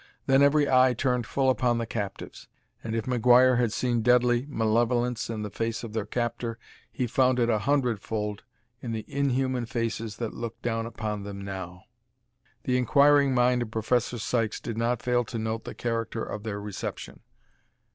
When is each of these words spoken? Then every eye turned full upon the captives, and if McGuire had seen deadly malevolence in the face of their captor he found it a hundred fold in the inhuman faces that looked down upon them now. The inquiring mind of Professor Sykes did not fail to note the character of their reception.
Then 0.25 0.41
every 0.41 0.67
eye 0.67 0.95
turned 0.95 1.27
full 1.27 1.51
upon 1.51 1.77
the 1.77 1.85
captives, 1.85 2.47
and 2.83 2.95
if 2.95 3.05
McGuire 3.05 3.59
had 3.59 3.71
seen 3.71 4.01
deadly 4.01 4.47
malevolence 4.49 5.29
in 5.29 5.43
the 5.43 5.51
face 5.51 5.83
of 5.83 5.93
their 5.93 6.07
captor 6.07 6.57
he 6.91 7.05
found 7.05 7.37
it 7.37 7.51
a 7.51 7.59
hundred 7.59 8.01
fold 8.01 8.43
in 8.81 8.93
the 8.93 9.05
inhuman 9.07 9.67
faces 9.67 10.17
that 10.17 10.33
looked 10.33 10.63
down 10.63 10.87
upon 10.87 11.21
them 11.21 11.39
now. 11.45 11.83
The 12.63 12.79
inquiring 12.79 13.35
mind 13.35 13.61
of 13.61 13.69
Professor 13.69 14.17
Sykes 14.17 14.59
did 14.59 14.75
not 14.75 15.03
fail 15.03 15.23
to 15.25 15.37
note 15.37 15.65
the 15.65 15.75
character 15.75 16.23
of 16.23 16.41
their 16.41 16.59
reception. 16.59 17.19